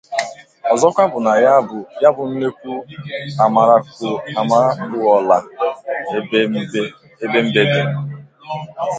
Ọzọkwa 0.73 1.03
bụ 1.11 1.17
na 1.25 1.31
ya 2.01 2.09
bụ 2.15 2.23
nnekwu 2.29 2.71
amarakwuola 3.45 5.37
ebe 6.17 6.39
mbe 7.47 7.61
bi. 7.71 7.81